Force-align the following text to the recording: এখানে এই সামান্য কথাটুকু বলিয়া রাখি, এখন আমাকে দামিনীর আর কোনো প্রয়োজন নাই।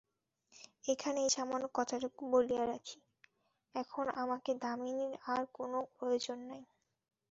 এখানে 0.85 1.17
এই 1.21 1.31
সামান্য 1.37 1.65
কথাটুকু 1.73 2.21
বলিয়া 2.33 2.63
রাখি, 2.65 2.97
এখন 3.75 4.05
আমাকে 4.23 4.51
দামিনীর 4.63 5.13
আর 5.33 5.43
কোনো 5.57 5.77
প্রয়োজন 5.95 6.39
নাই। 6.49 6.63